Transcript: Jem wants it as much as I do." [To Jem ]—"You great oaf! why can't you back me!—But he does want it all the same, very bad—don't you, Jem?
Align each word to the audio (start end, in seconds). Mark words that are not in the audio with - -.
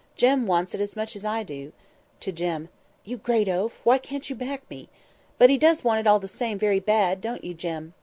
Jem 0.15 0.47
wants 0.47 0.73
it 0.73 0.81
as 0.81 0.95
much 0.95 1.15
as 1.15 1.23
I 1.23 1.43
do." 1.43 1.73
[To 2.21 2.31
Jem 2.31 2.69
]—"You 3.03 3.17
great 3.17 3.47
oaf! 3.47 3.79
why 3.83 3.99
can't 3.99 4.27
you 4.31 4.35
back 4.35 4.67
me!—But 4.67 5.51
he 5.51 5.59
does 5.59 5.83
want 5.83 5.99
it 5.99 6.07
all 6.07 6.19
the 6.19 6.27
same, 6.27 6.57
very 6.57 6.79
bad—don't 6.79 7.43
you, 7.43 7.53
Jem? 7.53 7.93